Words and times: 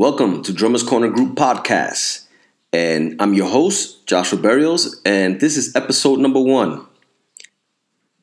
Welcome 0.00 0.42
to 0.44 0.54
Drummers 0.54 0.82
Corner 0.82 1.08
Group 1.08 1.34
Podcast. 1.34 2.26
And 2.72 3.20
I'm 3.20 3.34
your 3.34 3.50
host, 3.50 4.06
Joshua 4.06 4.38
Barrios, 4.38 4.98
and 5.04 5.38
this 5.42 5.58
is 5.58 5.76
episode 5.76 6.20
number 6.20 6.40
one. 6.40 6.86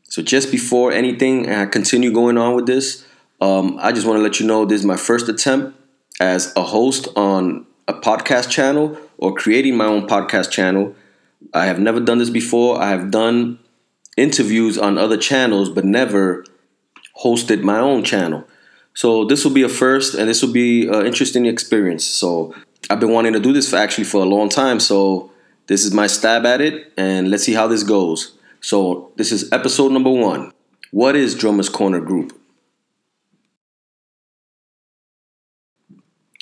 So, 0.02 0.24
just 0.24 0.50
before 0.52 0.92
anything, 0.92 1.46
and 1.46 1.62
I 1.62 1.66
continue 1.68 2.12
going 2.12 2.36
on 2.36 2.56
with 2.56 2.66
this, 2.66 3.06
um, 3.42 3.78
I 3.80 3.92
just 3.92 4.08
want 4.08 4.18
to 4.18 4.24
let 4.24 4.40
you 4.40 4.48
know 4.48 4.66
this 4.66 4.80
is 4.80 4.88
my 4.88 4.98
first 4.98 5.30
attempt 5.30 5.80
as 6.20 6.52
a 6.56 6.64
host 6.64 7.10
on 7.16 7.68
a 7.88 7.94
podcast 7.94 8.50
channel 8.50 8.98
or 9.20 9.36
creating 9.36 9.78
my 9.78 9.86
own 9.86 10.08
podcast 10.08 10.50
channel. 10.50 10.96
I 11.54 11.68
have 11.68 11.78
never 11.78 12.00
done 12.00 12.18
this 12.18 12.32
before. 12.32 12.82
I 12.82 12.90
have 12.90 13.12
done 13.12 13.60
interviews 14.18 14.80
on 14.80 14.98
other 14.98 15.16
channels, 15.16 15.70
but 15.70 15.86
never 15.86 16.44
hosted 17.24 17.62
my 17.62 17.78
own 17.78 18.04
channel. 18.04 18.48
So 18.98 19.26
this 19.26 19.46
will 19.46 19.52
be 19.52 19.62
a 19.62 19.70
first, 19.70 20.16
and 20.16 20.28
this 20.28 20.42
will 20.42 20.52
be 20.52 20.88
an 20.88 21.06
interesting 21.06 21.46
experience. 21.46 22.04
So 22.04 22.56
I've 22.90 23.00
been 23.00 23.12
wanting 23.12 23.34
to 23.34 23.40
do 23.40 23.54
this 23.54 23.70
for 23.70 23.76
actually 23.76 24.06
for 24.06 24.24
a 24.24 24.26
long 24.26 24.50
time. 24.50 24.80
So 24.80 25.30
this 25.68 25.86
is 25.86 25.94
my 25.94 26.08
stab 26.08 26.48
at 26.48 26.62
it, 26.62 26.94
and 26.98 27.30
let's 27.30 27.44
see 27.44 27.54
how 27.54 27.68
this 27.68 27.84
goes. 27.84 28.36
So 28.60 29.12
this 29.16 29.32
is 29.32 29.52
episode 29.52 29.92
number 29.92 30.10
one. 30.10 30.52
What 30.90 31.16
is 31.16 31.36
Drummers 31.36 31.70
Corner 31.70 32.02
Group? 32.02 32.42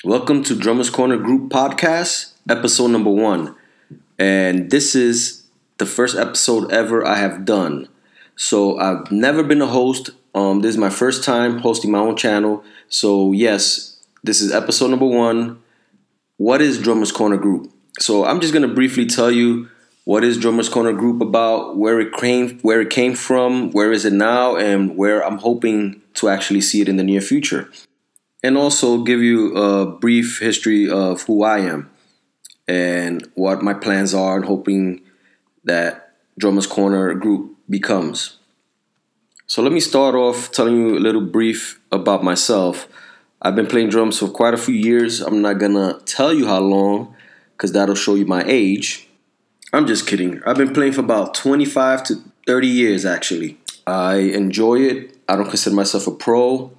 Welcome 0.02 0.42
to 0.44 0.56
Drummers 0.56 0.88
Corner 0.88 1.18
Group 1.18 1.52
Podcast, 1.52 2.32
episode 2.48 2.88
number 2.88 3.10
one. 3.10 3.54
And 4.18 4.70
this 4.70 4.94
is 4.94 5.44
the 5.76 5.84
first 5.84 6.16
episode 6.16 6.72
ever 6.72 7.06
I 7.06 7.16
have 7.16 7.44
done. 7.44 7.88
So 8.34 8.78
I've 8.78 9.12
never 9.12 9.42
been 9.42 9.60
a 9.60 9.66
host 9.66 10.08
um, 10.36 10.60
this 10.60 10.68
is 10.68 10.76
my 10.76 10.90
first 10.90 11.24
time 11.24 11.58
hosting 11.58 11.90
my 11.90 11.98
own 11.98 12.14
channel. 12.14 12.62
So, 12.90 13.32
yes, 13.32 13.98
this 14.22 14.42
is 14.42 14.52
episode 14.52 14.88
number 14.88 15.06
one. 15.06 15.62
What 16.36 16.60
is 16.60 16.80
Drummers 16.80 17.10
Corner 17.10 17.38
Group? 17.38 17.72
So, 17.98 18.26
I'm 18.26 18.40
just 18.40 18.52
going 18.52 18.68
to 18.68 18.74
briefly 18.74 19.06
tell 19.06 19.30
you 19.30 19.70
what 20.04 20.22
is 20.22 20.36
Drummers 20.36 20.68
Corner 20.68 20.92
Group 20.92 21.22
about, 21.22 21.78
where 21.78 21.98
it 22.00 22.12
came, 22.12 22.58
where 22.60 22.82
it 22.82 22.90
came 22.90 23.14
from, 23.14 23.70
where 23.70 23.92
is 23.92 24.04
it 24.04 24.12
now, 24.12 24.56
and 24.56 24.98
where 24.98 25.24
I'm 25.24 25.38
hoping 25.38 26.02
to 26.14 26.28
actually 26.28 26.60
see 26.60 26.82
it 26.82 26.88
in 26.88 26.98
the 26.98 27.02
near 27.02 27.22
future. 27.22 27.70
And 28.42 28.58
also 28.58 29.02
give 29.04 29.22
you 29.22 29.56
a 29.56 29.86
brief 29.86 30.38
history 30.38 30.88
of 30.88 31.22
who 31.22 31.44
I 31.44 31.60
am 31.60 31.90
and 32.68 33.26
what 33.36 33.62
my 33.62 33.72
plans 33.72 34.12
are, 34.12 34.36
and 34.36 34.44
hoping 34.44 35.00
that 35.64 36.12
Drummers 36.38 36.66
Corner 36.66 37.14
Group 37.14 37.56
becomes. 37.70 38.36
So 39.48 39.62
let 39.62 39.70
me 39.70 39.78
start 39.78 40.16
off 40.16 40.50
telling 40.50 40.76
you 40.76 40.98
a 40.98 40.98
little 40.98 41.20
brief 41.20 41.80
about 41.92 42.24
myself. 42.24 42.88
I've 43.40 43.54
been 43.54 43.68
playing 43.68 43.90
drums 43.90 44.18
for 44.18 44.26
quite 44.26 44.54
a 44.54 44.56
few 44.56 44.74
years. 44.74 45.20
I'm 45.20 45.40
not 45.40 45.60
gonna 45.60 46.00
tell 46.04 46.32
you 46.32 46.46
how 46.46 46.58
long, 46.58 47.14
because 47.52 47.70
that'll 47.70 47.94
show 47.94 48.16
you 48.16 48.26
my 48.26 48.42
age. 48.44 49.08
I'm 49.72 49.86
just 49.86 50.04
kidding. 50.08 50.42
I've 50.44 50.56
been 50.56 50.74
playing 50.74 50.94
for 50.94 51.00
about 51.02 51.32
25 51.34 52.02
to 52.04 52.14
30 52.48 52.66
years 52.66 53.04
actually. 53.04 53.56
I 53.86 54.16
enjoy 54.16 54.80
it. 54.80 55.16
I 55.28 55.36
don't 55.36 55.48
consider 55.48 55.76
myself 55.76 56.08
a 56.08 56.10
pro. 56.10 56.72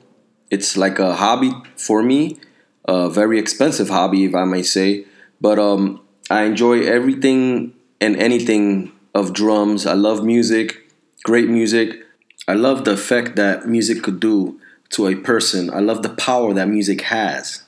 It's 0.51 0.75
like 0.75 0.99
a 0.99 1.15
hobby 1.15 1.53
for 1.77 2.03
me, 2.03 2.37
a 2.85 3.09
very 3.09 3.39
expensive 3.39 3.87
hobby, 3.87 4.25
if 4.25 4.35
I 4.35 4.43
may 4.43 4.63
say. 4.63 5.05
But 5.39 5.57
um, 5.57 6.01
I 6.29 6.43
enjoy 6.43 6.81
everything 6.81 7.75
and 8.01 8.17
anything 8.17 8.91
of 9.15 9.31
drums. 9.31 9.85
I 9.85 9.93
love 9.93 10.25
music, 10.25 10.91
great 11.23 11.47
music. 11.47 12.03
I 12.47 12.53
love 12.53 12.85
the 12.85 12.91
effect 12.91 13.35
that 13.35 13.67
music 13.67 14.03
could 14.03 14.19
do 14.19 14.59
to 14.89 15.07
a 15.07 15.15
person. 15.15 15.69
I 15.69 15.79
love 15.79 16.01
the 16.01 16.09
power 16.09 16.53
that 16.53 16.67
music 16.67 17.01
has. 17.01 17.63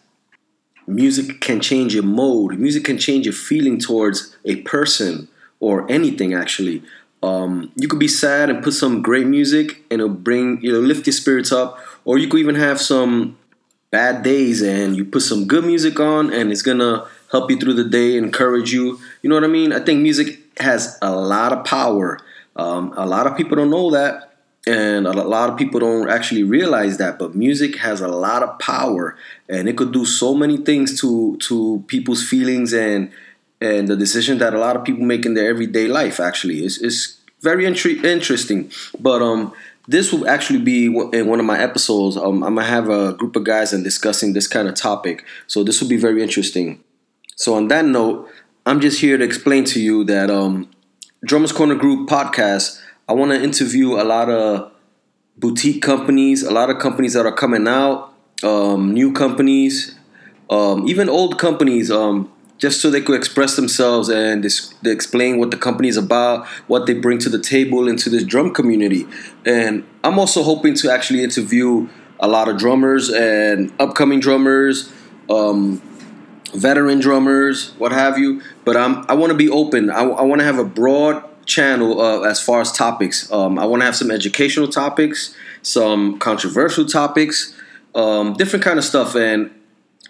Music 0.87 1.41
can 1.41 1.59
change 1.59 1.93
your 1.93 2.03
mode. 2.03 2.57
Music 2.57 2.83
can 2.83 2.97
change 2.97 3.25
your 3.25 3.33
feeling 3.33 3.77
towards 3.79 4.35
a 4.45 4.55
person 4.61 5.27
or 5.59 5.89
anything 5.91 6.33
actually. 6.33 6.81
Um, 7.21 7.71
you 7.75 7.87
could 7.89 7.99
be 7.99 8.07
sad 8.07 8.49
and 8.49 8.63
put 8.63 8.73
some 8.73 9.01
great 9.01 9.27
music 9.27 9.83
and 9.91 10.01
it'll 10.01 10.13
bring 10.13 10.61
you 10.61 10.71
know 10.71 10.79
lift 10.79 11.05
your 11.05 11.13
spirits 11.13 11.51
up, 11.51 11.77
or 12.05 12.17
you 12.17 12.29
could 12.29 12.39
even 12.39 12.55
have 12.55 12.79
some 12.79 13.37
bad 13.91 14.23
days 14.23 14.61
and 14.61 14.95
you 14.95 15.03
put 15.03 15.21
some 15.21 15.45
good 15.45 15.65
music 15.65 15.99
on 15.99 16.31
and 16.31 16.51
it's 16.51 16.61
gonna 16.61 17.05
help 17.31 17.51
you 17.51 17.57
through 17.59 17.73
the 17.73 17.83
day, 17.83 18.15
encourage 18.15 18.71
you. 18.71 18.99
You 19.21 19.29
know 19.29 19.35
what 19.35 19.43
I 19.43 19.47
mean? 19.47 19.73
I 19.73 19.79
think 19.79 20.01
music 20.01 20.39
has 20.59 20.97
a 21.01 21.11
lot 21.11 21.51
of 21.51 21.65
power. 21.65 22.19
Um, 22.55 22.93
a 22.97 23.05
lot 23.05 23.27
of 23.27 23.35
people 23.35 23.57
don't 23.57 23.69
know 23.69 23.91
that, 23.91 24.28
and 24.69 25.07
a 25.07 25.11
lot 25.11 25.49
of 25.49 25.57
people 25.57 25.79
don't 25.79 26.09
actually 26.09 26.43
realize 26.43 26.97
that 26.97 27.17
but 27.17 27.33
music 27.33 27.77
has 27.77 28.01
a 28.01 28.07
lot 28.07 28.43
of 28.43 28.59
power 28.59 29.17
and 29.49 29.67
it 29.67 29.75
could 29.75 29.91
do 29.91 30.05
so 30.05 30.33
many 30.35 30.57
things 30.57 30.99
to 31.01 31.35
to 31.37 31.83
people's 31.87 32.23
feelings 32.23 32.71
and 32.71 33.11
and 33.61 33.87
the 33.87 33.95
decision 33.95 34.37
that 34.37 34.53
a 34.53 34.59
lot 34.59 34.75
of 34.75 34.83
people 34.83 35.03
make 35.03 35.25
in 35.25 35.33
their 35.33 35.49
everyday 35.49 35.87
life 35.87 36.19
actually. 36.19 36.63
Is 36.63 36.77
is 36.77 37.17
very 37.41 37.63
intri- 37.65 38.03
interesting. 38.03 38.71
But 38.99 39.21
um 39.21 39.53
this 39.87 40.13
will 40.13 40.27
actually 40.29 40.59
be 40.59 40.85
in 40.85 41.27
one 41.27 41.39
of 41.39 41.45
my 41.45 41.59
episodes. 41.59 42.15
Um, 42.15 42.43
i'm 42.43 42.55
gonna 42.55 42.67
have 42.67 42.89
a 42.89 43.13
group 43.13 43.35
of 43.35 43.43
guys 43.43 43.73
and 43.73 43.83
discussing 43.83 44.33
this 44.33 44.47
kind 44.47 44.67
of 44.67 44.75
topic. 44.75 45.25
So 45.47 45.63
this 45.63 45.81
will 45.81 45.89
be 45.89 45.97
very 45.97 46.21
interesting. 46.21 46.83
So 47.35 47.55
on 47.55 47.67
that 47.69 47.85
note 47.85 48.29
i'm 48.65 48.79
just 48.79 49.01
here 49.01 49.17
to 49.17 49.23
explain 49.23 49.63
to 49.65 49.79
you 49.81 50.03
that 50.05 50.29
um 50.29 50.69
drummers 51.23 51.51
corner 51.51 51.75
group 51.75 52.09
podcast 52.09 52.79
I 53.09 53.13
want 53.13 53.31
to 53.31 53.43
interview 53.43 53.93
a 53.93 54.05
lot 54.05 54.29
of 54.29 54.71
boutique 55.35 55.81
companies, 55.81 56.43
a 56.43 56.51
lot 56.51 56.69
of 56.69 56.77
companies 56.77 57.13
that 57.13 57.25
are 57.25 57.33
coming 57.33 57.67
out, 57.67 58.13
um, 58.43 58.93
new 58.93 59.11
companies, 59.11 59.95
um, 60.51 60.87
even 60.87 61.09
old 61.09 61.39
companies, 61.39 61.89
um, 61.89 62.31
just 62.59 62.81
so 62.81 62.91
they 62.91 63.01
could 63.01 63.15
express 63.15 63.55
themselves 63.55 64.09
and 64.09 64.43
dis- 64.43 64.75
explain 64.85 65.39
what 65.39 65.49
the 65.49 65.57
company 65.57 65.87
is 65.87 65.97
about, 65.97 66.45
what 66.67 66.85
they 66.85 66.93
bring 66.93 67.17
to 67.17 67.29
the 67.29 67.39
table 67.39 67.87
into 67.87 68.11
this 68.11 68.23
drum 68.23 68.53
community. 68.53 69.07
And 69.43 69.87
I'm 70.03 70.19
also 70.19 70.43
hoping 70.43 70.75
to 70.75 70.91
actually 70.91 71.23
interview 71.23 71.89
a 72.19 72.27
lot 72.27 72.47
of 72.47 72.59
drummers 72.59 73.09
and 73.09 73.73
upcoming 73.79 74.19
drummers, 74.19 74.93
um, 75.31 75.81
veteran 76.53 76.99
drummers, 76.99 77.71
what 77.79 77.91
have 77.91 78.19
you. 78.19 78.43
But 78.65 78.77
I'm, 78.77 79.03
I 79.09 79.15
want 79.15 79.31
to 79.31 79.37
be 79.37 79.49
open. 79.49 79.89
I, 79.89 80.03
I 80.03 80.21
want 80.21 80.41
to 80.41 80.45
have 80.45 80.59
a 80.59 80.65
broad 80.65 81.23
channel 81.49 81.99
uh, 81.99 82.21
as 82.21 82.39
far 82.41 82.61
as 82.61 82.71
topics. 82.71 83.29
Um, 83.31 83.59
I 83.59 83.65
want 83.65 83.81
to 83.81 83.85
have 83.85 83.95
some 83.95 84.11
educational 84.11 84.67
topics, 84.67 85.35
some 85.61 86.19
controversial 86.19 86.85
topics, 86.85 87.53
um, 87.95 88.33
different 88.33 88.63
kind 88.63 88.79
of 88.79 88.85
stuff. 88.85 89.15
And 89.15 89.51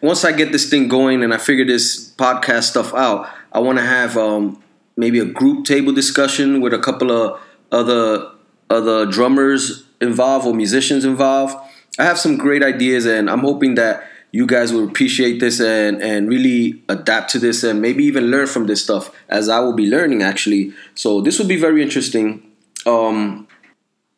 once 0.01 0.23
I 0.23 0.31
get 0.31 0.51
this 0.51 0.69
thing 0.69 0.87
going 0.87 1.23
and 1.23 1.33
I 1.33 1.37
figure 1.37 1.65
this 1.65 2.13
podcast 2.17 2.63
stuff 2.63 2.93
out, 2.93 3.27
I 3.51 3.59
want 3.59 3.79
to 3.79 3.85
have 3.85 4.17
um, 4.17 4.61
maybe 4.95 5.19
a 5.19 5.25
group 5.25 5.65
table 5.65 5.93
discussion 5.93 6.61
with 6.61 6.73
a 6.73 6.79
couple 6.79 7.11
of 7.11 7.41
other 7.71 8.31
other 8.69 9.05
drummers 9.05 9.83
involved 9.99 10.45
or 10.45 10.53
musicians 10.53 11.03
involved. 11.03 11.55
I 11.97 12.03
have 12.03 12.19
some 12.19 12.37
great 12.37 12.61
ideas, 12.63 13.05
and 13.05 13.29
I'm 13.29 13.39
hoping 13.39 13.75
that 13.75 14.07
you 14.31 14.45
guys 14.45 14.71
will 14.71 14.87
appreciate 14.87 15.39
this 15.39 15.59
and 15.59 16.01
and 16.01 16.29
really 16.29 16.83
adapt 16.87 17.31
to 17.31 17.39
this 17.39 17.63
and 17.63 17.81
maybe 17.81 18.03
even 18.03 18.25
learn 18.25 18.47
from 18.47 18.67
this 18.67 18.83
stuff 18.83 19.11
as 19.27 19.49
I 19.49 19.59
will 19.59 19.73
be 19.73 19.89
learning 19.89 20.21
actually. 20.21 20.73
So 20.95 21.21
this 21.21 21.39
will 21.39 21.47
be 21.47 21.59
very 21.59 21.81
interesting. 21.81 22.43
Um, 22.85 23.47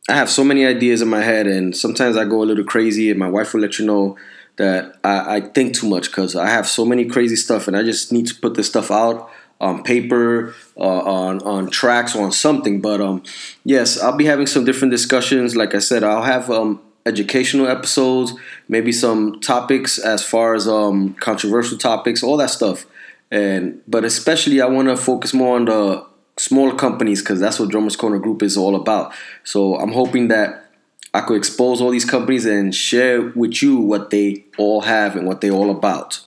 I 0.09 0.15
have 0.15 0.29
so 0.29 0.43
many 0.43 0.65
ideas 0.65 1.01
in 1.01 1.07
my 1.07 1.21
head, 1.21 1.47
and 1.47 1.75
sometimes 1.75 2.17
I 2.17 2.25
go 2.25 2.41
a 2.41 2.45
little 2.45 2.63
crazy, 2.63 3.09
and 3.09 3.19
my 3.19 3.29
wife 3.29 3.53
will 3.53 3.61
let 3.61 3.79
you 3.79 3.85
know 3.85 4.17
that 4.57 4.97
I, 5.03 5.37
I 5.37 5.41
think 5.41 5.75
too 5.75 5.87
much 5.87 6.07
because 6.07 6.35
I 6.35 6.49
have 6.49 6.67
so 6.67 6.85
many 6.85 7.05
crazy 7.05 7.35
stuff, 7.35 7.67
and 7.67 7.77
I 7.77 7.83
just 7.83 8.11
need 8.11 8.27
to 8.27 8.35
put 8.35 8.55
this 8.55 8.67
stuff 8.67 8.91
out 8.91 9.29
on 9.59 9.83
paper, 9.83 10.55
uh, 10.75 10.81
on 10.81 11.41
on 11.43 11.69
tracks, 11.69 12.15
or 12.15 12.25
on 12.25 12.31
something. 12.31 12.81
But 12.81 12.99
um, 12.99 13.23
yes, 13.63 14.01
I'll 14.01 14.17
be 14.17 14.25
having 14.25 14.47
some 14.47 14.65
different 14.65 14.91
discussions. 14.91 15.55
Like 15.55 15.75
I 15.75 15.79
said, 15.79 16.03
I'll 16.03 16.23
have 16.23 16.49
um, 16.49 16.81
educational 17.05 17.67
episodes, 17.67 18.33
maybe 18.67 18.91
some 18.91 19.39
topics 19.41 19.97
as 19.97 20.23
far 20.23 20.53
as 20.53 20.67
um, 20.67 21.13
controversial 21.15 21.77
topics, 21.77 22.23
all 22.23 22.37
that 22.37 22.49
stuff. 22.49 22.85
And 23.31 23.81
but 23.87 24.03
especially 24.03 24.61
I 24.61 24.67
want 24.67 24.89
to 24.89 24.97
focus 24.97 25.33
more 25.33 25.55
on 25.55 25.65
the 25.65 26.05
smaller 26.37 26.75
companies 26.75 27.21
because 27.21 27.39
that's 27.39 27.59
what 27.59 27.69
Drummers 27.69 27.95
Corner 27.95 28.19
Group 28.19 28.43
is 28.43 28.57
all 28.57 28.75
about. 28.75 29.13
So 29.43 29.75
I'm 29.75 29.93
hoping 29.93 30.27
that 30.29 30.65
I 31.13 31.21
could 31.21 31.37
expose 31.37 31.81
all 31.81 31.91
these 31.91 32.05
companies 32.05 32.45
and 32.45 32.73
share 32.73 33.21
with 33.21 33.61
you 33.61 33.77
what 33.77 34.09
they 34.09 34.45
all 34.57 34.81
have 34.81 35.15
and 35.15 35.27
what 35.27 35.41
they're 35.41 35.51
all 35.51 35.69
about. 35.69 36.25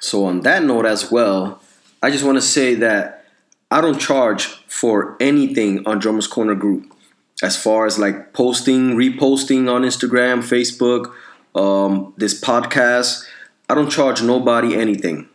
So 0.00 0.24
on 0.24 0.40
that 0.40 0.62
note 0.64 0.86
as 0.86 1.10
well, 1.10 1.60
I 2.02 2.10
just 2.10 2.24
want 2.24 2.36
to 2.36 2.42
say 2.42 2.74
that 2.76 3.26
I 3.70 3.80
don't 3.80 3.98
charge 3.98 4.46
for 4.66 5.16
anything 5.20 5.86
on 5.86 5.98
Drummers 5.98 6.26
Corner 6.26 6.54
Group 6.54 6.92
as 7.42 7.56
far 7.56 7.86
as 7.86 7.98
like 7.98 8.32
posting, 8.32 8.96
reposting 8.96 9.72
on 9.72 9.82
Instagram, 9.82 10.42
Facebook, 10.42 11.12
um, 11.54 12.14
this 12.16 12.40
podcast, 12.40 13.26
I 13.68 13.74
don't 13.74 13.90
charge 13.90 14.22
nobody 14.22 14.74
anything. 14.74 15.28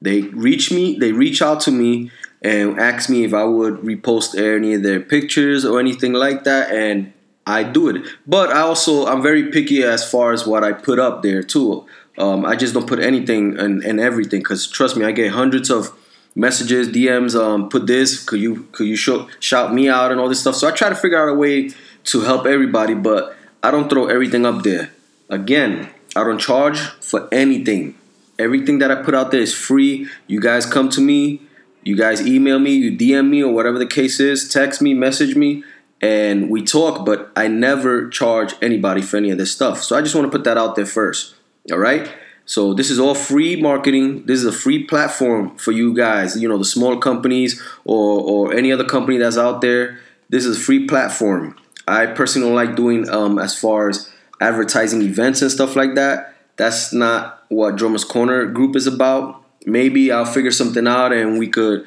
They 0.00 0.22
reach 0.22 0.72
me, 0.72 0.98
they 0.98 1.12
reach 1.12 1.40
out 1.40 1.60
to 1.60 1.70
me 1.70 2.10
and 2.42 2.78
ask 2.80 3.08
me 3.08 3.24
if 3.24 3.32
I 3.32 3.44
would 3.44 3.76
repost 3.76 4.36
any 4.36 4.74
of 4.74 4.82
their 4.82 5.00
pictures 5.00 5.64
or 5.64 5.78
anything 5.78 6.12
like 6.12 6.44
that. 6.44 6.72
And 6.72 7.12
I 7.46 7.62
do 7.62 7.88
it. 7.88 8.02
But 8.26 8.50
I 8.50 8.60
also 8.60 9.06
I'm 9.06 9.22
very 9.22 9.50
picky 9.50 9.82
as 9.82 10.08
far 10.08 10.32
as 10.32 10.46
what 10.46 10.64
I 10.64 10.72
put 10.72 10.98
up 10.98 11.22
there 11.22 11.42
too. 11.42 11.86
Um, 12.18 12.44
I 12.44 12.56
just 12.56 12.74
don't 12.74 12.86
put 12.86 12.98
anything 12.98 13.58
and, 13.58 13.82
and 13.82 14.00
everything 14.00 14.40
because 14.40 14.66
trust 14.66 14.96
me, 14.96 15.04
I 15.04 15.12
get 15.12 15.32
hundreds 15.32 15.70
of 15.70 15.96
messages, 16.34 16.88
DMs. 16.88 17.38
Um, 17.38 17.68
put 17.68 17.86
this. 17.86 18.24
Could 18.24 18.40
you 18.40 18.68
could 18.72 18.86
you 18.86 18.96
show, 18.96 19.28
shout 19.40 19.72
me 19.74 19.88
out 19.88 20.10
and 20.10 20.20
all 20.20 20.28
this 20.28 20.40
stuff? 20.40 20.54
So 20.54 20.68
I 20.68 20.72
try 20.72 20.88
to 20.88 20.94
figure 20.94 21.20
out 21.20 21.28
a 21.28 21.34
way 21.34 21.70
to 22.04 22.20
help 22.20 22.46
everybody, 22.46 22.94
but 22.94 23.36
I 23.62 23.70
don't 23.70 23.88
throw 23.88 24.06
everything 24.06 24.44
up 24.44 24.62
there. 24.62 24.90
Again, 25.28 25.88
I 26.16 26.24
don't 26.24 26.38
charge 26.38 26.80
for 26.80 27.28
anything. 27.32 27.96
Everything 28.38 28.78
that 28.78 28.90
I 28.90 28.96
put 29.02 29.14
out 29.14 29.30
there 29.30 29.40
is 29.40 29.54
free. 29.54 30.08
You 30.26 30.40
guys 30.40 30.66
come 30.66 30.88
to 30.90 31.00
me. 31.00 31.42
You 31.84 31.96
guys 31.96 32.24
email 32.24 32.60
me, 32.60 32.74
you 32.74 32.96
DM 32.96 33.28
me, 33.28 33.42
or 33.42 33.52
whatever 33.52 33.76
the 33.76 33.86
case 33.86 34.20
is. 34.20 34.48
Text 34.48 34.80
me, 34.80 34.94
message 34.94 35.34
me 35.34 35.64
and 36.02 36.50
we 36.50 36.62
talk, 36.62 37.06
but 37.06 37.30
I 37.36 37.46
never 37.46 38.08
charge 38.08 38.54
anybody 38.60 39.00
for 39.00 39.16
any 39.16 39.30
of 39.30 39.38
this 39.38 39.52
stuff. 39.52 39.82
So 39.82 39.96
I 39.96 40.02
just 40.02 40.16
want 40.16 40.26
to 40.26 40.36
put 40.36 40.44
that 40.44 40.58
out 40.58 40.74
there 40.74 40.84
first. 40.84 41.36
All 41.70 41.78
right. 41.78 42.12
So 42.44 42.74
this 42.74 42.90
is 42.90 42.98
all 42.98 43.14
free 43.14 43.60
marketing. 43.60 44.26
This 44.26 44.40
is 44.40 44.46
a 44.46 44.52
free 44.52 44.84
platform 44.84 45.56
for 45.56 45.72
you 45.72 45.94
guys. 45.94 46.40
You 46.40 46.48
know, 46.48 46.58
the 46.58 46.64
small 46.64 46.98
companies 46.98 47.62
or 47.84 48.20
or 48.20 48.54
any 48.54 48.72
other 48.72 48.84
company 48.84 49.18
that's 49.18 49.38
out 49.38 49.60
there. 49.60 49.98
This 50.28 50.44
is 50.44 50.58
a 50.58 50.60
free 50.60 50.86
platform. 50.86 51.56
I 51.86 52.06
personally 52.06 52.48
don't 52.48 52.56
like 52.56 52.76
doing 52.76 53.08
um, 53.10 53.38
as 53.38 53.58
far 53.58 53.88
as 53.88 54.10
advertising 54.40 55.02
events 55.02 55.42
and 55.42 55.50
stuff 55.50 55.76
like 55.76 55.94
that. 55.94 56.34
That's 56.56 56.92
not 56.92 57.44
what 57.48 57.76
Drummers 57.76 58.04
Corner 58.04 58.46
Group 58.46 58.76
is 58.76 58.86
about. 58.86 59.44
Maybe 59.66 60.10
I'll 60.10 60.24
figure 60.24 60.50
something 60.50 60.86
out 60.86 61.12
and 61.12 61.38
we 61.38 61.48
could 61.48 61.84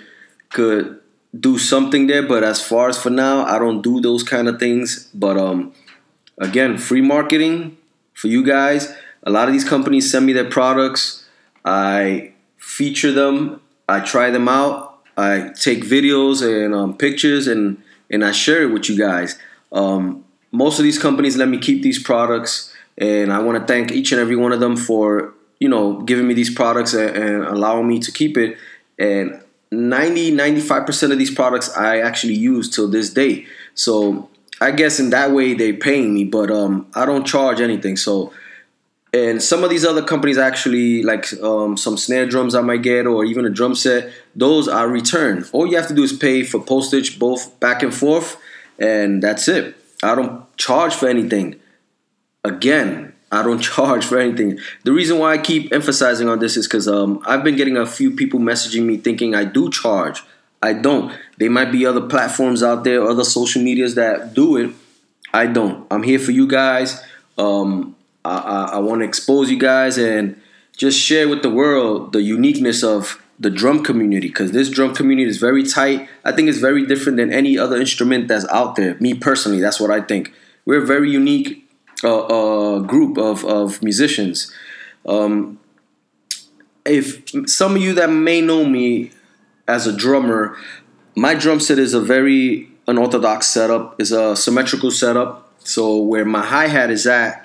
could 0.49 0.99
do 1.37 1.57
something 1.57 2.07
there. 2.07 2.23
But 2.23 2.43
as 2.43 2.61
far 2.61 2.89
as 2.89 2.97
for 2.97 3.09
now, 3.09 3.45
I 3.45 3.59
don't 3.59 3.81
do 3.81 3.99
those 3.99 4.23
kind 4.23 4.47
of 4.47 4.59
things. 4.59 5.09
But 5.13 5.37
um, 5.37 5.73
again, 6.37 6.77
free 6.77 7.01
marketing 7.01 7.77
for 8.13 8.27
you 8.27 8.45
guys. 8.45 8.93
A 9.25 9.31
lot 9.31 9.47
of 9.47 9.53
these 9.53 9.67
companies 9.67 10.09
send 10.09 10.25
me 10.25 10.33
their 10.33 10.49
products. 10.49 11.25
I 11.63 12.33
feature 12.57 13.11
them. 13.11 13.61
I 13.89 13.99
try 14.01 14.29
them 14.29 14.47
out. 14.47 14.99
I 15.17 15.51
take 15.59 15.83
videos 15.83 16.41
and 16.41 16.75
um, 16.75 16.97
pictures 16.97 17.47
and 17.47 17.81
and 18.09 18.23
I 18.23 18.31
share 18.31 18.63
it 18.63 18.71
with 18.71 18.89
you 18.89 18.97
guys. 18.97 19.39
Um, 19.71 20.23
most 20.51 20.77
of 20.77 20.83
these 20.83 20.99
companies 20.99 21.37
let 21.37 21.49
me 21.49 21.57
keep 21.57 21.81
these 21.81 22.01
products, 22.01 22.73
and 22.97 23.33
I 23.33 23.39
want 23.39 23.59
to 23.59 23.65
thank 23.65 23.91
each 23.91 24.11
and 24.11 24.21
every 24.21 24.35
one 24.35 24.51
of 24.51 24.59
them 24.59 24.77
for 24.77 25.33
you 25.59 25.69
know 25.69 26.01
giving 26.01 26.27
me 26.27 26.33
these 26.33 26.53
products 26.53 26.93
and, 26.93 27.15
and 27.15 27.43
allowing 27.43 27.87
me 27.87 27.99
to 27.99 28.11
keep 28.11 28.37
it. 28.37 28.57
And 28.99 29.41
90 29.71 30.31
95% 30.31 31.11
of 31.11 31.17
these 31.17 31.33
products 31.33 31.75
I 31.75 31.99
actually 31.99 32.35
use 32.35 32.69
till 32.69 32.87
this 32.87 33.09
day. 33.09 33.45
So 33.73 34.29
I 34.61 34.71
guess 34.71 34.99
in 34.99 35.09
that 35.09 35.31
way 35.31 35.53
they're 35.53 35.73
paying 35.73 36.13
me, 36.13 36.23
but 36.23 36.49
um, 36.51 36.87
I 36.93 37.05
don't 37.05 37.25
charge 37.25 37.59
anything. 37.59 37.97
So 37.97 38.31
and 39.15 39.41
some 39.41 39.63
of 39.63 39.69
these 39.69 39.85
other 39.85 40.03
companies 40.03 40.37
actually 40.37 41.01
like 41.01 41.31
um, 41.41 41.77
some 41.77 41.95
snare 41.95 42.25
drums 42.25 42.53
I 42.53 42.59
might 42.59 42.81
get 42.81 43.07
or 43.07 43.23
even 43.23 43.45
a 43.45 43.49
drum 43.49 43.73
set, 43.73 44.11
those 44.35 44.67
I 44.67 44.83
return. 44.83 45.45
All 45.53 45.65
you 45.65 45.77
have 45.77 45.87
to 45.87 45.93
do 45.93 46.03
is 46.03 46.11
pay 46.11 46.43
for 46.43 46.59
postage 46.59 47.17
both 47.17 47.57
back 47.61 47.81
and 47.81 47.93
forth, 47.93 48.35
and 48.77 49.23
that's 49.23 49.47
it. 49.47 49.77
I 50.03 50.15
don't 50.15 50.45
charge 50.57 50.93
for 50.93 51.07
anything. 51.07 51.61
Again, 52.43 53.13
I 53.31 53.41
don't 53.41 53.59
charge 53.71 54.03
for 54.03 54.19
anything. 54.19 54.59
The 54.83 54.91
reason 54.91 55.17
why 55.17 55.31
I 55.31 55.37
keep 55.37 55.71
emphasizing 55.71 56.27
on 56.27 56.39
this 56.39 56.57
is 56.57 56.67
because 56.67 56.89
um, 56.89 57.23
I've 57.25 57.43
been 57.43 57.55
getting 57.55 57.77
a 57.77 57.85
few 57.85 58.11
people 58.11 58.41
messaging 58.41 58.83
me 58.83 58.97
thinking 58.97 59.33
I 59.33 59.45
do 59.45 59.69
charge. 59.69 60.23
I 60.61 60.73
don't. 60.73 61.17
There 61.37 61.49
might 61.49 61.71
be 61.71 61.85
other 61.85 62.01
platforms 62.01 62.61
out 62.61 62.83
there, 62.83 63.01
other 63.01 63.23
social 63.23 63.63
medias 63.63 63.95
that 63.95 64.33
do 64.33 64.57
it. 64.57 64.71
I 65.33 65.47
don't. 65.47 65.87
I'm 65.89 66.03
here 66.03 66.19
for 66.19 66.31
you 66.31 66.47
guys. 66.47 67.01
Um, 67.37 67.95
I, 68.25 68.69
I, 68.73 68.79
want 68.79 69.01
to 69.01 69.05
expose 69.05 69.49
you 69.49 69.57
guys 69.59 69.97
and 69.97 70.41
just 70.75 70.99
share 70.99 71.29
with 71.29 71.43
the 71.43 71.49
world 71.49 72.13
the 72.13 72.21
uniqueness 72.21 72.83
of 72.83 73.21
the 73.39 73.49
drum 73.49 73.83
community 73.83 74.27
because 74.27 74.51
this 74.51 74.69
drum 74.69 74.95
community 74.95 75.27
is 75.27 75.37
very 75.37 75.63
tight. 75.63 76.09
I 76.23 76.31
think 76.31 76.49
it's 76.49 76.57
very 76.57 76.85
different 76.85 77.17
than 77.17 77.31
any 77.31 77.57
other 77.57 77.77
instrument 77.77 78.27
that's 78.27 78.47
out 78.47 78.75
there. 78.75 78.95
Me 78.99 79.13
personally, 79.13 79.59
that's 79.59 79.79
what 79.79 79.91
I 79.91 80.01
think. 80.01 80.33
We're 80.65 80.83
a 80.83 80.85
very 80.85 81.11
unique 81.11 81.69
a, 82.03 82.83
group 82.85 83.17
of, 83.17 83.45
of 83.45 83.81
musicians. 83.83 84.51
Um, 85.05 85.59
if 86.85 87.23
some 87.49 87.75
of 87.75 87.81
you 87.81 87.93
that 87.93 88.09
may 88.09 88.41
know 88.41 88.65
me 88.65 89.11
as 89.67 89.87
a 89.87 89.95
drummer, 89.95 90.57
my 91.15 91.33
drum 91.33 91.59
set 91.59 91.79
is 91.79 91.93
a 91.93 92.01
very 92.01 92.69
unorthodox 92.87 93.47
setup. 93.47 93.99
It's 93.99 94.11
a 94.11 94.35
symmetrical 94.35 94.91
setup. 94.91 95.51
So 95.59 95.97
where 95.97 96.25
my 96.25 96.45
hi 96.45 96.67
hat 96.67 96.91
is 96.91 97.07
at 97.07 97.44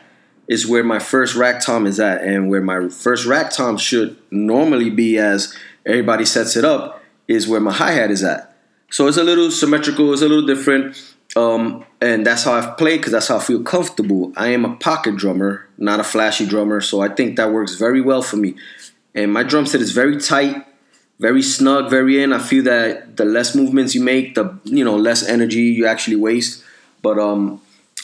is 0.51 0.67
where 0.67 0.83
my 0.83 0.99
first 0.99 1.37
rack 1.37 1.65
tom 1.65 1.87
is 1.87 2.01
at, 2.01 2.23
and 2.23 2.51
where 2.51 2.61
my 2.61 2.89
first 2.89 3.25
rack 3.25 3.53
tom 3.53 3.79
should 3.79 4.17
normally 4.33 4.91
be, 4.91 5.17
as 5.17 5.57
everybody 5.87 6.25
sets 6.25 6.57
it 6.57 6.65
up, 6.65 7.01
is 7.29 7.47
where 7.47 7.61
my 7.61 7.73
hi 7.73 7.93
hat 7.93 8.11
is 8.11 8.25
at. 8.25 8.57
So 8.91 9.07
it's 9.07 9.17
a 9.17 9.23
little 9.23 9.53
symmetrical. 9.53 10.13
It's 10.13 10.23
a 10.23 10.29
little 10.29 10.45
different. 10.45 11.01
Um, 11.37 11.85
and 12.01 12.27
that's 12.27 12.43
how 12.43 12.55
I've 12.55 12.77
played 12.77 12.97
because 12.97 13.13
that's 13.13 13.29
how 13.29 13.37
I 13.37 13.41
feel 13.41 13.63
comfortable. 13.63 14.33
I 14.37 14.49
am 14.49 14.65
a 14.65 14.75
pocket 14.75 15.15
drummer, 15.15 15.69
not 15.79 16.01
a 16.01 16.05
flashy 16.05 16.45
drummer, 16.45 16.81
so 16.81 17.01
I 17.01 17.09
think 17.09 17.37
that 17.37 17.53
works 17.53 17.77
very 17.77 18.01
well 18.01 18.21
for 18.21 18.37
me. 18.37 18.57
And 19.15 19.33
my 19.33 19.45
drum 19.45 19.67
set 19.67 19.81
is 19.81 19.93
very 19.93 20.19
tight, 20.19 20.67
very 21.21 21.43
snug, 21.43 21.89
very 21.91 22.21
in. 22.21 22.33
I 22.33 22.41
feel 22.41 22.65
that 22.65 23.17
the 23.17 23.25
less 23.25 23.55
movements 23.55 23.95
you 23.95 24.03
make, 24.03 24.35
the 24.35 24.59
you 24.65 24.85
know 24.85 24.97
less 24.97 25.23
energy 25.23 25.61
you 25.61 25.87
actually 25.87 26.17
waste. 26.17 26.65
But 27.03 27.21
um, 27.21 27.63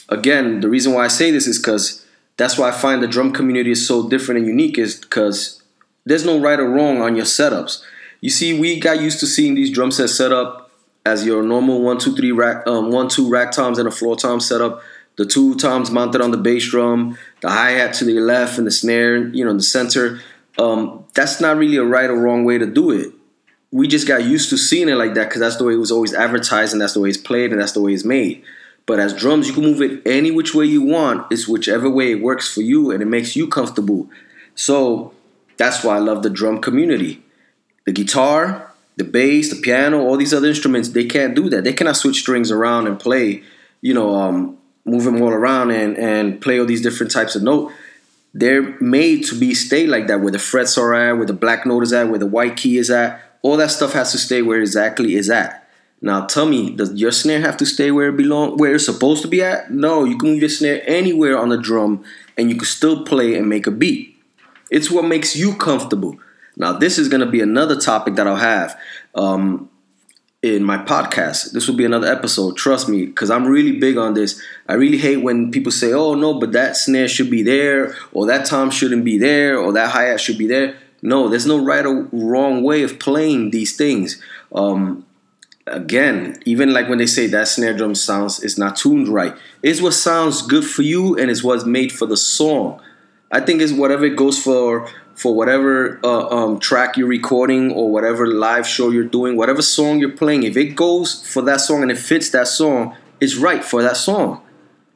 again, 0.08 0.60
the 0.60 0.68
reason 0.68 0.94
why 0.94 1.06
I 1.06 1.08
say 1.08 1.32
this 1.32 1.48
is 1.48 1.58
because 1.58 2.05
that's 2.36 2.58
why 2.58 2.68
I 2.68 2.72
find 2.72 3.02
the 3.02 3.08
drum 3.08 3.32
community 3.32 3.70
is 3.70 3.86
so 3.86 4.08
different 4.08 4.38
and 4.40 4.46
unique 4.46 4.78
is 4.78 4.96
because 4.96 5.62
there's 6.04 6.24
no 6.24 6.40
right 6.40 6.60
or 6.60 6.68
wrong 6.68 7.00
on 7.00 7.16
your 7.16 7.24
setups. 7.24 7.82
You 8.20 8.30
see, 8.30 8.58
we 8.58 8.78
got 8.78 9.00
used 9.00 9.20
to 9.20 9.26
seeing 9.26 9.54
these 9.54 9.70
drum 9.70 9.90
sets 9.90 10.14
set 10.14 10.32
up 10.32 10.70
as 11.04 11.24
your 11.24 11.42
normal 11.42 11.82
one 11.82 11.98
two 11.98 12.14
three 12.14 12.32
rack 12.32 12.66
um, 12.66 12.90
one 12.90 13.08
two 13.08 13.28
rack 13.28 13.52
toms 13.52 13.78
and 13.78 13.88
a 13.88 13.90
floor 13.90 14.16
tom 14.16 14.40
setup. 14.40 14.82
The 15.16 15.24
two 15.24 15.54
toms 15.54 15.90
mounted 15.90 16.20
on 16.20 16.30
the 16.30 16.36
bass 16.36 16.68
drum, 16.70 17.16
the 17.40 17.48
hi 17.48 17.70
hat 17.70 17.94
to 17.94 18.04
the 18.04 18.20
left, 18.20 18.58
and 18.58 18.66
the 18.66 18.70
snare, 18.70 19.28
you 19.28 19.44
know, 19.44 19.50
in 19.50 19.56
the 19.56 19.62
center. 19.62 20.20
Um, 20.58 21.04
that's 21.14 21.40
not 21.40 21.56
really 21.56 21.76
a 21.76 21.84
right 21.84 22.10
or 22.10 22.18
wrong 22.18 22.44
way 22.44 22.58
to 22.58 22.66
do 22.66 22.90
it. 22.90 23.12
We 23.70 23.88
just 23.88 24.06
got 24.06 24.24
used 24.24 24.50
to 24.50 24.58
seeing 24.58 24.88
it 24.88 24.96
like 24.96 25.14
that 25.14 25.28
because 25.28 25.40
that's 25.40 25.56
the 25.56 25.64
way 25.64 25.74
it 25.74 25.78
was 25.78 25.90
always 25.90 26.12
advertised, 26.12 26.72
and 26.72 26.80
that's 26.80 26.94
the 26.94 27.00
way 27.00 27.08
it's 27.08 27.18
played, 27.18 27.52
and 27.52 27.60
that's 27.60 27.72
the 27.72 27.80
way 27.80 27.94
it's 27.94 28.04
made. 28.04 28.42
But 28.86 29.00
as 29.00 29.12
drums, 29.12 29.48
you 29.48 29.54
can 29.54 29.64
move 29.64 29.82
it 29.82 30.00
any 30.06 30.30
which 30.30 30.54
way 30.54 30.64
you 30.64 30.82
want. 30.82 31.30
It's 31.32 31.48
whichever 31.48 31.90
way 31.90 32.12
it 32.12 32.22
works 32.22 32.52
for 32.52 32.62
you 32.62 32.92
and 32.92 33.02
it 33.02 33.06
makes 33.06 33.34
you 33.34 33.48
comfortable. 33.48 34.08
So 34.54 35.12
that's 35.56 35.82
why 35.82 35.96
I 35.96 35.98
love 35.98 36.22
the 36.22 36.30
drum 36.30 36.60
community. 36.60 37.22
The 37.84 37.92
guitar, 37.92 38.72
the 38.96 39.04
bass, 39.04 39.50
the 39.50 39.60
piano, 39.60 40.00
all 40.00 40.16
these 40.16 40.32
other 40.32 40.48
instruments, 40.48 40.90
they 40.90 41.04
can't 41.04 41.34
do 41.34 41.48
that. 41.50 41.64
They 41.64 41.72
cannot 41.72 41.96
switch 41.96 42.20
strings 42.20 42.50
around 42.50 42.86
and 42.86 42.98
play, 42.98 43.42
you 43.80 43.92
know, 43.92 44.14
um, 44.14 44.58
move 44.84 45.04
them 45.04 45.20
all 45.20 45.30
around 45.30 45.72
and, 45.72 45.98
and 45.98 46.40
play 46.40 46.58
all 46.60 46.66
these 46.66 46.82
different 46.82 47.12
types 47.12 47.34
of 47.34 47.42
note. 47.42 47.72
They're 48.32 48.78
made 48.80 49.24
to 49.26 49.38
be 49.38 49.54
stay 49.54 49.86
like 49.86 50.06
that, 50.08 50.20
where 50.20 50.32
the 50.32 50.38
frets 50.38 50.78
are 50.78 50.94
at, 50.94 51.16
where 51.16 51.26
the 51.26 51.32
black 51.32 51.66
note 51.66 51.82
is 51.82 51.92
at, 51.92 52.08
where 52.08 52.18
the 52.18 52.26
white 52.26 52.56
key 52.56 52.76
is 52.76 52.90
at. 52.90 53.20
All 53.42 53.56
that 53.56 53.70
stuff 53.70 53.92
has 53.94 54.12
to 54.12 54.18
stay 54.18 54.42
where 54.42 54.60
exactly 54.60 55.14
is 55.14 55.30
at. 55.30 55.65
Now 56.00 56.26
tell 56.26 56.46
me, 56.46 56.70
does 56.70 56.92
your 56.94 57.12
snare 57.12 57.40
have 57.40 57.56
to 57.58 57.66
stay 57.66 57.90
where 57.90 58.10
it 58.10 58.16
belong, 58.16 58.58
where 58.58 58.74
it's 58.74 58.84
supposed 58.84 59.22
to 59.22 59.28
be 59.28 59.42
at? 59.42 59.70
No, 59.70 60.04
you 60.04 60.18
can 60.18 60.30
move 60.30 60.40
your 60.40 60.48
snare 60.48 60.82
anywhere 60.86 61.38
on 61.38 61.48
the 61.48 61.58
drum, 61.58 62.04
and 62.36 62.50
you 62.50 62.56
can 62.56 62.66
still 62.66 63.04
play 63.04 63.34
and 63.34 63.48
make 63.48 63.66
a 63.66 63.70
beat. 63.70 64.16
It's 64.70 64.90
what 64.90 65.04
makes 65.04 65.34
you 65.36 65.54
comfortable. 65.54 66.18
Now, 66.56 66.72
this 66.72 66.98
is 66.98 67.08
going 67.08 67.20
to 67.20 67.30
be 67.30 67.40
another 67.40 67.78
topic 67.78 68.16
that 68.16 68.26
I'll 68.26 68.36
have 68.36 68.78
um, 69.14 69.70
in 70.42 70.64
my 70.64 70.78
podcast. 70.78 71.52
This 71.52 71.68
will 71.68 71.76
be 71.76 71.84
another 71.84 72.08
episode, 72.08 72.56
trust 72.56 72.88
me, 72.88 73.06
because 73.06 73.30
I'm 73.30 73.46
really 73.46 73.78
big 73.78 73.96
on 73.96 74.14
this. 74.14 74.42
I 74.68 74.74
really 74.74 74.98
hate 74.98 75.18
when 75.18 75.50
people 75.50 75.72
say, 75.72 75.92
oh, 75.92 76.14
no, 76.14 76.38
but 76.38 76.52
that 76.52 76.76
snare 76.76 77.08
should 77.08 77.30
be 77.30 77.42
there, 77.42 77.94
or 78.12 78.26
that 78.26 78.46
tom 78.46 78.70
shouldn't 78.70 79.04
be 79.04 79.18
there, 79.18 79.58
or 79.58 79.72
that 79.72 79.90
hi 79.90 80.04
hat 80.04 80.20
should 80.20 80.38
be 80.38 80.46
there. 80.46 80.76
No, 81.00 81.28
there's 81.28 81.46
no 81.46 81.62
right 81.62 81.86
or 81.86 82.08
wrong 82.12 82.62
way 82.62 82.82
of 82.82 82.98
playing 82.98 83.50
these 83.50 83.76
things. 83.76 84.20
Um, 84.52 85.05
again, 85.66 86.40
even 86.44 86.72
like 86.72 86.88
when 86.88 86.98
they 86.98 87.06
say 87.06 87.26
that 87.28 87.48
snare 87.48 87.76
drum 87.76 87.94
sounds 87.94 88.42
is 88.42 88.58
not 88.58 88.76
tuned 88.76 89.08
right, 89.08 89.34
it's 89.62 89.80
what 89.80 89.94
sounds 89.94 90.42
good 90.42 90.64
for 90.64 90.82
you 90.82 91.16
and 91.16 91.30
it's 91.30 91.42
what's 91.42 91.64
made 91.64 91.92
for 91.92 92.06
the 92.06 92.16
song. 92.16 92.80
I 93.32 93.40
think 93.40 93.60
it's 93.60 93.72
whatever 93.72 94.04
it 94.04 94.16
goes 94.16 94.42
for 94.42 94.88
for 95.14 95.34
whatever 95.34 95.98
uh, 96.04 96.28
um, 96.28 96.60
track 96.60 96.96
you're 96.96 97.08
recording 97.08 97.72
or 97.72 97.90
whatever 97.90 98.26
live 98.26 98.66
show 98.66 98.90
you're 98.90 99.02
doing, 99.02 99.34
whatever 99.34 99.62
song 99.62 99.98
you're 99.98 100.10
playing, 100.10 100.42
if 100.42 100.56
it 100.58 100.76
goes 100.76 101.26
for 101.26 101.40
that 101.42 101.60
song 101.60 101.80
and 101.80 101.90
it 101.90 101.98
fits 101.98 102.28
that 102.30 102.46
song, 102.46 102.94
it's 103.18 103.34
right 103.36 103.64
for 103.64 103.82
that 103.82 103.96
song. 103.96 104.42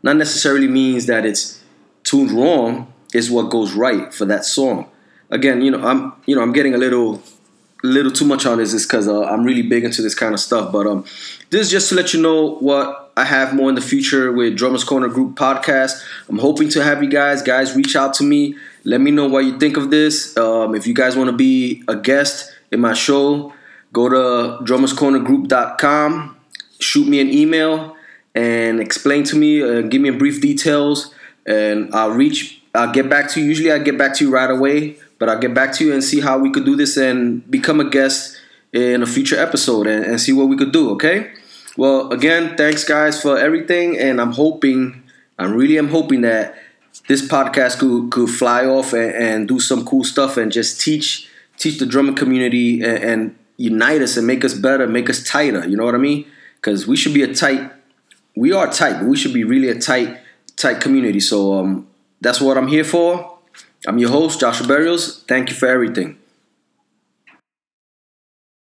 Not 0.02 0.16
necessarily 0.16 0.68
means 0.68 1.06
that 1.06 1.24
it's 1.24 1.62
tuned 2.04 2.30
wrong. 2.30 2.92
Is 3.12 3.28
what 3.28 3.50
goes 3.50 3.72
right 3.72 4.14
for 4.14 4.24
that 4.26 4.44
song. 4.44 4.88
Again, 5.30 5.62
you 5.62 5.72
know, 5.72 5.84
I'm 5.84 6.12
you 6.26 6.36
know 6.36 6.42
I'm 6.42 6.52
getting 6.52 6.74
a 6.74 6.78
little 6.78 7.20
little 7.82 8.12
too 8.12 8.24
much 8.24 8.46
on 8.46 8.58
this 8.58 8.72
is 8.72 8.86
because 8.86 9.08
uh, 9.08 9.24
I'm 9.24 9.44
really 9.44 9.62
big 9.62 9.84
into 9.84 10.02
this 10.02 10.14
kind 10.14 10.34
of 10.34 10.40
stuff. 10.40 10.72
But 10.72 10.86
um, 10.86 11.04
this 11.50 11.66
is 11.66 11.70
just 11.70 11.88
to 11.90 11.94
let 11.94 12.12
you 12.12 12.20
know 12.20 12.56
what 12.56 13.12
I 13.16 13.24
have 13.24 13.54
more 13.54 13.68
in 13.68 13.74
the 13.74 13.80
future 13.80 14.32
with 14.32 14.56
Drummers 14.56 14.84
Corner 14.84 15.08
Group 15.08 15.36
podcast. 15.36 16.02
I'm 16.28 16.38
hoping 16.38 16.68
to 16.70 16.82
have 16.82 17.02
you 17.02 17.08
guys. 17.08 17.42
Guys, 17.42 17.74
reach 17.74 17.96
out 17.96 18.14
to 18.14 18.24
me. 18.24 18.56
Let 18.84 19.00
me 19.00 19.10
know 19.10 19.28
what 19.28 19.44
you 19.44 19.58
think 19.58 19.76
of 19.76 19.90
this. 19.90 20.36
Um, 20.36 20.74
if 20.74 20.86
you 20.86 20.94
guys 20.94 21.16
want 21.16 21.30
to 21.30 21.36
be 21.36 21.82
a 21.88 21.96
guest 21.96 22.52
in 22.70 22.80
my 22.80 22.94
show, 22.94 23.52
go 23.92 24.08
to 24.08 24.64
drummerscornergroup.com, 24.64 26.36
shoot 26.78 27.08
me 27.08 27.20
an 27.20 27.30
email, 27.30 27.96
and 28.34 28.80
explain 28.80 29.24
to 29.24 29.36
me, 29.36 29.62
uh, 29.62 29.82
give 29.82 30.00
me 30.00 30.08
a 30.08 30.12
brief 30.12 30.40
details, 30.40 31.12
and 31.46 31.94
I'll 31.94 32.12
reach. 32.12 32.62
I'll 32.74 32.92
get 32.92 33.10
back 33.10 33.28
to 33.32 33.40
you. 33.40 33.46
Usually, 33.46 33.72
I 33.72 33.78
get 33.78 33.98
back 33.98 34.14
to 34.14 34.24
you 34.24 34.30
right 34.30 34.50
away, 34.50 34.96
but 35.20 35.28
I'll 35.28 35.38
get 35.38 35.54
back 35.54 35.72
to 35.74 35.84
you 35.84 35.92
and 35.92 36.02
see 36.02 36.18
how 36.18 36.38
we 36.38 36.50
could 36.50 36.64
do 36.64 36.74
this 36.74 36.96
and 36.96 37.48
become 37.48 37.78
a 37.78 37.88
guest 37.88 38.40
in 38.72 39.02
a 39.02 39.06
future 39.06 39.38
episode 39.38 39.86
and, 39.86 40.04
and 40.04 40.20
see 40.20 40.32
what 40.32 40.48
we 40.48 40.56
could 40.56 40.72
do. 40.72 40.90
Okay. 40.92 41.30
Well, 41.76 42.10
again, 42.10 42.56
thanks 42.56 42.82
guys 42.82 43.22
for 43.22 43.38
everything, 43.38 43.96
and 43.96 44.20
I'm 44.20 44.32
hoping, 44.32 45.04
I 45.38 45.44
really 45.44 45.78
am 45.78 45.88
hoping 45.88 46.22
that 46.22 46.56
this 47.06 47.26
podcast 47.26 47.78
could 47.78 48.10
could 48.10 48.28
fly 48.28 48.66
off 48.66 48.92
and, 48.92 49.14
and 49.14 49.48
do 49.48 49.60
some 49.60 49.84
cool 49.84 50.02
stuff 50.02 50.36
and 50.36 50.50
just 50.50 50.80
teach 50.80 51.28
teach 51.56 51.78
the 51.78 51.86
drumming 51.86 52.16
community 52.16 52.82
and, 52.82 53.04
and 53.04 53.38
unite 53.56 54.02
us 54.02 54.16
and 54.16 54.26
make 54.26 54.44
us 54.44 54.54
better, 54.54 54.86
make 54.88 55.08
us 55.08 55.22
tighter. 55.22 55.66
You 55.68 55.76
know 55.76 55.84
what 55.84 55.94
I 55.94 55.98
mean? 55.98 56.26
Because 56.56 56.86
we 56.86 56.96
should 56.96 57.14
be 57.14 57.22
a 57.22 57.32
tight, 57.32 57.70
we 58.34 58.52
are 58.52 58.66
tight, 58.70 58.94
but 59.00 59.06
we 59.06 59.16
should 59.16 59.34
be 59.34 59.44
really 59.44 59.68
a 59.68 59.78
tight 59.78 60.18
tight 60.56 60.80
community. 60.80 61.20
So 61.20 61.58
um, 61.58 61.86
that's 62.20 62.40
what 62.40 62.58
I'm 62.58 62.68
here 62.68 62.84
for. 62.84 63.38
I'm 63.86 63.98
your 63.98 64.10
host, 64.10 64.40
Joshua 64.40 64.66
Barrios. 64.66 65.22
Thank 65.26 65.48
you 65.50 65.56
for 65.56 65.66
everything. 65.66 66.19